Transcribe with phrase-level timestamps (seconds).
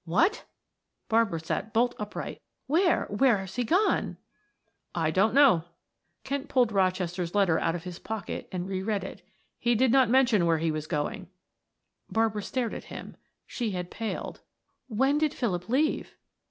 [0.05, 0.45] "What!"
[1.09, 2.41] Barbara sat bolt upright.
[2.65, 4.17] "Where where's he gone?"
[4.95, 5.65] "I don't know"
[6.23, 9.21] Kent pulled Rochester's letter out of his pocket and re read it.
[9.59, 11.29] "He did not mention where he was going."
[12.09, 14.41] Barbara stared at him; she had paled.
[14.87, 16.15] "When did Philip leave?"